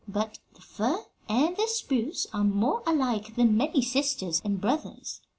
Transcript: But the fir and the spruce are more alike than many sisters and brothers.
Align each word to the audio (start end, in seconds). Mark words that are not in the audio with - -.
But 0.07 0.39
the 0.55 0.61
fir 0.61 1.05
and 1.29 1.55
the 1.55 1.67
spruce 1.67 2.25
are 2.33 2.43
more 2.43 2.81
alike 2.87 3.35
than 3.35 3.55
many 3.55 3.83
sisters 3.83 4.41
and 4.43 4.59
brothers. 4.59 5.21